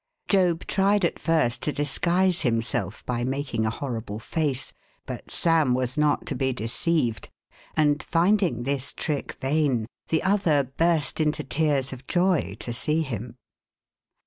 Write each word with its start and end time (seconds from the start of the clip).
Job 0.27 0.65
tried 0.65 1.05
at 1.05 1.19
first 1.19 1.61
to 1.61 1.71
disguise 1.71 2.41
himself 2.41 3.05
by 3.05 3.23
making 3.23 3.67
a 3.67 3.69
horrible 3.69 4.17
face, 4.17 4.73
but 5.05 5.29
Sam 5.29 5.75
was 5.75 5.95
not 5.95 6.25
to 6.25 6.33
be 6.35 6.51
deceived, 6.53 7.29
and 7.77 8.01
finding 8.01 8.63
this 8.63 8.93
trick 8.93 9.33
vain, 9.39 9.85
the 10.09 10.23
other 10.23 10.63
burst 10.63 11.19
into 11.21 11.43
tears 11.43 11.93
of 11.93 12.07
joy 12.07 12.55
to 12.61 12.73
see 12.73 13.03
him. 13.03 13.35